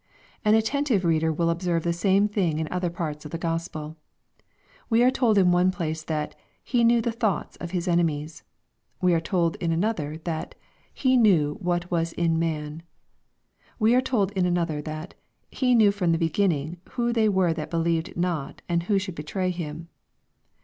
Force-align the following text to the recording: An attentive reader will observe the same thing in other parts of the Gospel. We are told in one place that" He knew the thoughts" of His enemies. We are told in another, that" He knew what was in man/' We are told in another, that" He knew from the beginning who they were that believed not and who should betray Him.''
An 0.43 0.55
attentive 0.55 1.05
reader 1.05 1.31
will 1.31 1.51
observe 1.51 1.83
the 1.83 1.93
same 1.93 2.27
thing 2.27 2.57
in 2.57 2.67
other 2.71 2.89
parts 2.89 3.23
of 3.23 3.29
the 3.29 3.37
Gospel. 3.37 3.95
We 4.89 5.03
are 5.03 5.11
told 5.11 5.37
in 5.37 5.51
one 5.51 5.69
place 5.69 6.01
that" 6.01 6.33
He 6.73 6.83
knew 6.83 7.01
the 7.01 7.11
thoughts" 7.11 7.55
of 7.57 7.69
His 7.69 7.87
enemies. 7.87 8.41
We 8.99 9.13
are 9.13 9.19
told 9.19 9.57
in 9.57 9.71
another, 9.71 10.17
that" 10.23 10.55
He 11.05 11.15
knew 11.17 11.53
what 11.61 11.91
was 11.91 12.13
in 12.13 12.39
man/' 12.39 12.81
We 13.77 13.93
are 13.93 14.01
told 14.01 14.31
in 14.31 14.47
another, 14.47 14.81
that" 14.81 15.13
He 15.61 15.75
knew 15.75 15.91
from 15.91 16.13
the 16.13 16.17
beginning 16.17 16.77
who 16.93 17.13
they 17.13 17.29
were 17.29 17.53
that 17.53 17.69
believed 17.69 18.17
not 18.17 18.63
and 18.67 18.81
who 18.81 18.97
should 18.97 19.13
betray 19.13 19.51
Him.'' 19.51 19.87